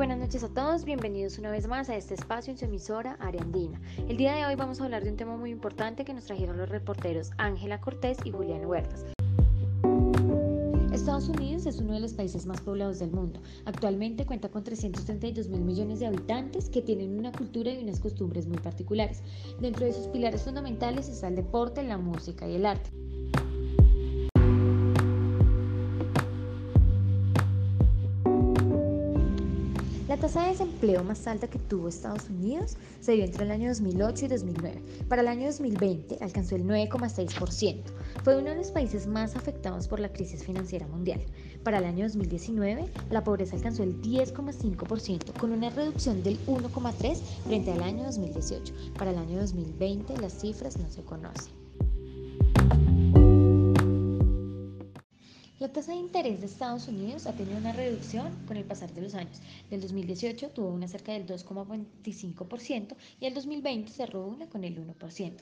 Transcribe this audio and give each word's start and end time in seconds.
buenas 0.00 0.18
noches 0.18 0.42
a 0.44 0.48
todos, 0.48 0.86
bienvenidos 0.86 1.38
una 1.38 1.50
vez 1.50 1.68
más 1.68 1.90
a 1.90 1.94
este 1.94 2.14
espacio 2.14 2.50
en 2.50 2.58
su 2.58 2.64
emisora 2.64 3.18
Ariandina. 3.20 3.78
El 4.08 4.16
día 4.16 4.34
de 4.34 4.46
hoy 4.46 4.54
vamos 4.54 4.80
a 4.80 4.84
hablar 4.84 5.04
de 5.04 5.10
un 5.10 5.18
tema 5.18 5.36
muy 5.36 5.50
importante 5.50 6.06
que 6.06 6.14
nos 6.14 6.24
trajeron 6.24 6.56
los 6.56 6.70
reporteros 6.70 7.32
Ángela 7.36 7.82
Cortés 7.82 8.16
y 8.24 8.30
Julián 8.30 8.64
Huertas. 8.64 9.04
Estados 10.90 11.28
Unidos 11.28 11.66
es 11.66 11.80
uno 11.80 11.92
de 11.92 12.00
los 12.00 12.14
países 12.14 12.46
más 12.46 12.62
poblados 12.62 12.98
del 12.98 13.10
mundo. 13.10 13.42
Actualmente 13.66 14.24
cuenta 14.24 14.48
con 14.48 14.64
332 14.64 15.50
mil 15.50 15.60
millones 15.60 16.00
de 16.00 16.06
habitantes 16.06 16.70
que 16.70 16.80
tienen 16.80 17.18
una 17.18 17.30
cultura 17.30 17.70
y 17.70 17.84
unas 17.84 18.00
costumbres 18.00 18.46
muy 18.46 18.56
particulares. 18.56 19.22
Dentro 19.60 19.84
de 19.84 19.92
sus 19.92 20.06
pilares 20.06 20.44
fundamentales 20.44 21.10
está 21.10 21.28
el 21.28 21.36
deporte, 21.36 21.82
la 21.82 21.98
música 21.98 22.48
y 22.48 22.54
el 22.54 22.64
arte. 22.64 22.90
La 30.10 30.16
tasa 30.16 30.42
de 30.42 30.48
desempleo 30.48 31.04
más 31.04 31.24
alta 31.28 31.46
que 31.46 31.60
tuvo 31.60 31.86
Estados 31.86 32.28
Unidos 32.28 32.76
se 32.98 33.12
dio 33.12 33.24
entre 33.24 33.44
el 33.44 33.52
año 33.52 33.68
2008 33.68 34.24
y 34.24 34.28
2009. 34.28 34.82
Para 35.08 35.22
el 35.22 35.28
año 35.28 35.46
2020 35.46 36.18
alcanzó 36.20 36.56
el 36.56 36.64
9,6%. 36.64 37.84
Fue 38.24 38.36
uno 38.36 38.50
de 38.50 38.56
los 38.56 38.72
países 38.72 39.06
más 39.06 39.36
afectados 39.36 39.86
por 39.86 40.00
la 40.00 40.12
crisis 40.12 40.42
financiera 40.42 40.88
mundial. 40.88 41.20
Para 41.62 41.78
el 41.78 41.84
año 41.84 42.06
2019, 42.06 42.88
la 43.08 43.22
pobreza 43.22 43.54
alcanzó 43.54 43.84
el 43.84 44.02
10,5%, 44.02 45.32
con 45.38 45.52
una 45.52 45.70
reducción 45.70 46.24
del 46.24 46.44
1,3% 46.46 47.16
frente 47.46 47.70
al 47.70 47.84
año 47.84 48.02
2018. 48.02 48.74
Para 48.98 49.12
el 49.12 49.18
año 49.18 49.38
2020, 49.38 50.16
las 50.16 50.32
cifras 50.32 50.76
no 50.76 50.90
se 50.90 51.04
conocen. 51.04 51.59
La 55.70 55.74
tasa 55.74 55.92
de 55.92 55.98
interés 55.98 56.40
de 56.40 56.46
Estados 56.46 56.88
Unidos 56.88 57.28
ha 57.28 57.32
tenido 57.32 57.56
una 57.56 57.70
reducción 57.70 58.36
con 58.48 58.56
el 58.56 58.64
pasar 58.64 58.92
de 58.92 59.02
los 59.02 59.14
años. 59.14 59.40
Del 59.70 59.80
2018 59.80 60.48
tuvo 60.50 60.66
una 60.66 60.88
cerca 60.88 61.12
del 61.12 61.24
2,25% 61.28 62.96
y 63.20 63.26
el 63.26 63.34
2020 63.34 63.88
cerró 63.88 64.26
una 64.26 64.48
con 64.48 64.64
el 64.64 64.84
1%. 64.84 65.32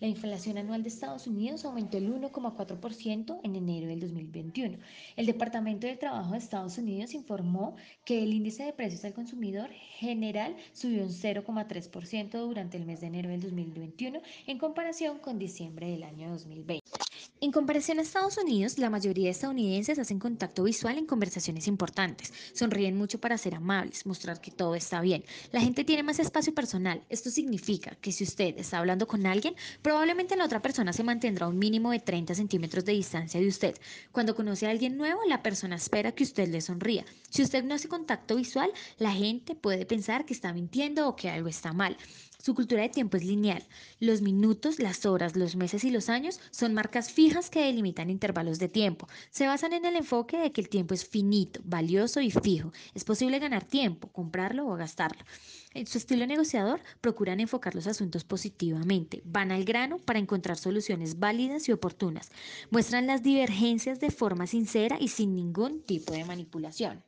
La 0.00 0.08
inflación 0.08 0.58
anual 0.58 0.82
de 0.82 0.88
Estados 0.88 1.28
Unidos 1.28 1.64
aumentó 1.64 1.98
el 1.98 2.12
1,4% 2.12 3.38
en 3.44 3.54
enero 3.54 3.86
del 3.86 4.00
2021. 4.00 4.76
El 5.14 5.26
Departamento 5.26 5.86
de 5.86 5.96
Trabajo 5.96 6.32
de 6.32 6.38
Estados 6.38 6.78
Unidos 6.78 7.14
informó 7.14 7.76
que 8.04 8.24
el 8.24 8.34
índice 8.34 8.64
de 8.64 8.72
precios 8.72 9.04
al 9.04 9.14
consumidor 9.14 9.70
general 9.70 10.56
subió 10.72 11.04
un 11.04 11.10
0,3% 11.10 12.32
durante 12.32 12.76
el 12.76 12.86
mes 12.86 13.02
de 13.02 13.06
enero 13.06 13.30
del 13.30 13.40
2021 13.40 14.20
en 14.48 14.58
comparación 14.58 15.20
con 15.20 15.38
diciembre 15.38 15.88
del 15.88 16.02
año 16.02 16.30
2020. 16.30 17.05
En 17.38 17.52
comparación 17.52 17.98
a 17.98 18.02
Estados 18.02 18.38
Unidos, 18.38 18.78
la 18.78 18.88
mayoría 18.88 19.24
de 19.24 19.30
estadounidenses 19.30 19.98
hacen 19.98 20.18
contacto 20.18 20.64
visual 20.64 20.96
en 20.96 21.04
conversaciones 21.04 21.68
importantes, 21.68 22.32
sonríen 22.54 22.96
mucho 22.96 23.20
para 23.20 23.36
ser 23.36 23.54
amables, 23.54 24.06
mostrar 24.06 24.40
que 24.40 24.50
todo 24.50 24.74
está 24.74 25.02
bien. 25.02 25.22
La 25.52 25.60
gente 25.60 25.84
tiene 25.84 26.02
más 26.02 26.18
espacio 26.18 26.54
personal. 26.54 27.02
Esto 27.10 27.30
significa 27.30 27.94
que 28.00 28.10
si 28.10 28.24
usted 28.24 28.56
está 28.56 28.78
hablando 28.78 29.06
con 29.06 29.26
alguien, 29.26 29.54
probablemente 29.82 30.34
la 30.34 30.46
otra 30.46 30.62
persona 30.62 30.94
se 30.94 31.04
mantendrá 31.04 31.44
a 31.44 31.50
un 31.50 31.58
mínimo 31.58 31.90
de 31.90 32.00
30 32.00 32.34
centímetros 32.34 32.86
de 32.86 32.92
distancia 32.92 33.38
de 33.38 33.48
usted. 33.48 33.76
Cuando 34.12 34.34
conoce 34.34 34.66
a 34.66 34.70
alguien 34.70 34.96
nuevo, 34.96 35.20
la 35.28 35.42
persona 35.42 35.76
espera 35.76 36.12
que 36.12 36.24
usted 36.24 36.48
le 36.48 36.62
sonría. 36.62 37.04
Si 37.28 37.42
usted 37.42 37.64
no 37.64 37.74
hace 37.74 37.88
contacto 37.88 38.36
visual, 38.36 38.72
la 38.98 39.12
gente 39.12 39.54
puede 39.54 39.84
pensar 39.84 40.24
que 40.24 40.32
está 40.32 40.54
mintiendo 40.54 41.06
o 41.06 41.16
que 41.16 41.28
algo 41.28 41.48
está 41.48 41.74
mal. 41.74 41.98
Su 42.46 42.54
cultura 42.54 42.82
de 42.82 42.88
tiempo 42.88 43.16
es 43.16 43.24
lineal. 43.24 43.66
Los 43.98 44.22
minutos, 44.22 44.78
las 44.78 45.04
horas, 45.04 45.34
los 45.34 45.56
meses 45.56 45.82
y 45.82 45.90
los 45.90 46.08
años 46.08 46.38
son 46.52 46.74
marcas 46.74 47.10
fijas 47.16 47.48
que 47.48 47.64
delimitan 47.64 48.10
intervalos 48.10 48.58
de 48.58 48.68
tiempo. 48.68 49.08
Se 49.30 49.46
basan 49.46 49.72
en 49.72 49.86
el 49.86 49.96
enfoque 49.96 50.36
de 50.36 50.52
que 50.52 50.60
el 50.60 50.68
tiempo 50.68 50.92
es 50.92 51.08
finito, 51.08 51.60
valioso 51.64 52.20
y 52.20 52.30
fijo. 52.30 52.72
Es 52.92 53.04
posible 53.04 53.38
ganar 53.38 53.64
tiempo, 53.64 54.08
comprarlo 54.08 54.66
o 54.68 54.76
gastarlo. 54.76 55.24
En 55.72 55.86
su 55.86 55.96
estilo 55.96 56.26
negociador 56.26 56.82
procuran 57.00 57.40
enfocar 57.40 57.74
los 57.74 57.86
asuntos 57.86 58.24
positivamente. 58.24 59.22
Van 59.24 59.50
al 59.50 59.64
grano 59.64 59.96
para 59.96 60.18
encontrar 60.18 60.58
soluciones 60.58 61.18
válidas 61.18 61.70
y 61.70 61.72
oportunas. 61.72 62.30
Muestran 62.70 63.06
las 63.06 63.22
divergencias 63.22 63.98
de 63.98 64.10
forma 64.10 64.46
sincera 64.46 64.98
y 65.00 65.08
sin 65.08 65.34
ningún 65.34 65.80
tipo 65.80 66.12
de 66.12 66.26
manipulación. 66.26 67.02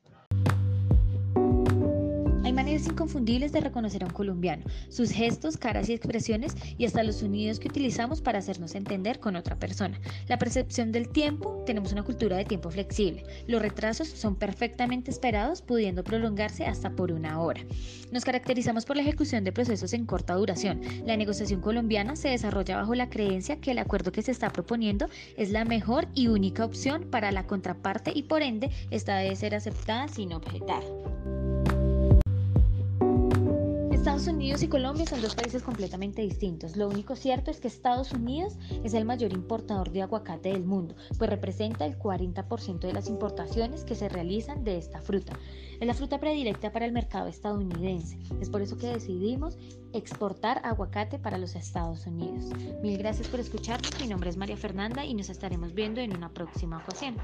Maneras 2.58 2.88
inconfundibles 2.88 3.52
de 3.52 3.60
reconocer 3.60 4.02
a 4.02 4.06
un 4.06 4.12
colombiano, 4.12 4.64
sus 4.88 5.12
gestos, 5.12 5.56
caras 5.56 5.88
y 5.88 5.92
expresiones 5.92 6.56
y 6.76 6.86
hasta 6.86 7.04
los 7.04 7.14
sonidos 7.14 7.60
que 7.60 7.68
utilizamos 7.68 8.20
para 8.20 8.40
hacernos 8.40 8.74
entender 8.74 9.20
con 9.20 9.36
otra 9.36 9.54
persona. 9.54 10.00
La 10.26 10.38
percepción 10.38 10.90
del 10.90 11.08
tiempo, 11.08 11.62
tenemos 11.66 11.92
una 11.92 12.02
cultura 12.02 12.36
de 12.36 12.44
tiempo 12.44 12.68
flexible. 12.68 13.22
Los 13.46 13.62
retrasos 13.62 14.08
son 14.08 14.34
perfectamente 14.34 15.12
esperados, 15.12 15.62
pudiendo 15.62 16.02
prolongarse 16.02 16.66
hasta 16.66 16.90
por 16.90 17.12
una 17.12 17.40
hora. 17.40 17.60
Nos 18.10 18.24
caracterizamos 18.24 18.84
por 18.84 18.96
la 18.96 19.02
ejecución 19.02 19.44
de 19.44 19.52
procesos 19.52 19.92
en 19.92 20.04
corta 20.04 20.34
duración. 20.34 20.80
La 21.06 21.16
negociación 21.16 21.60
colombiana 21.60 22.16
se 22.16 22.30
desarrolla 22.30 22.78
bajo 22.78 22.96
la 22.96 23.08
creencia 23.08 23.60
que 23.60 23.70
el 23.70 23.78
acuerdo 23.78 24.10
que 24.10 24.22
se 24.22 24.32
está 24.32 24.50
proponiendo 24.50 25.06
es 25.36 25.52
la 25.52 25.64
mejor 25.64 26.08
y 26.12 26.26
única 26.26 26.64
opción 26.64 27.04
para 27.08 27.30
la 27.30 27.46
contraparte 27.46 28.10
y 28.12 28.24
por 28.24 28.42
ende 28.42 28.70
esta 28.90 29.16
debe 29.16 29.36
ser 29.36 29.54
aceptada 29.54 30.08
sin 30.08 30.32
objetar. 30.32 30.82
Estados 33.98 34.28
Unidos 34.28 34.62
y 34.62 34.68
Colombia 34.68 35.06
son 35.06 35.20
dos 35.20 35.34
países 35.34 35.60
completamente 35.60 36.22
distintos. 36.22 36.76
Lo 36.76 36.88
único 36.88 37.16
cierto 37.16 37.50
es 37.50 37.58
que 37.58 37.66
Estados 37.66 38.12
Unidos 38.12 38.56
es 38.84 38.94
el 38.94 39.04
mayor 39.04 39.32
importador 39.32 39.90
de 39.90 40.02
aguacate 40.02 40.52
del 40.52 40.64
mundo, 40.64 40.94
pues 41.18 41.28
representa 41.28 41.84
el 41.84 41.98
40% 41.98 42.78
de 42.78 42.92
las 42.92 43.08
importaciones 43.08 43.82
que 43.82 43.96
se 43.96 44.08
realizan 44.08 44.62
de 44.62 44.78
esta 44.78 45.02
fruta. 45.02 45.36
Es 45.80 45.86
la 45.86 45.94
fruta 45.94 46.20
predilecta 46.20 46.70
para 46.70 46.86
el 46.86 46.92
mercado 46.92 47.26
estadounidense. 47.26 48.20
Es 48.40 48.48
por 48.48 48.62
eso 48.62 48.78
que 48.78 48.86
decidimos 48.86 49.58
exportar 49.92 50.60
aguacate 50.64 51.18
para 51.18 51.36
los 51.36 51.56
Estados 51.56 52.06
Unidos. 52.06 52.44
Mil 52.80 52.98
gracias 52.98 53.26
por 53.26 53.40
escucharnos. 53.40 54.00
Mi 54.00 54.06
nombre 54.06 54.30
es 54.30 54.36
María 54.36 54.56
Fernanda 54.56 55.04
y 55.04 55.12
nos 55.12 55.28
estaremos 55.28 55.74
viendo 55.74 56.00
en 56.00 56.16
una 56.16 56.32
próxima 56.32 56.78
ocasión. 56.78 57.16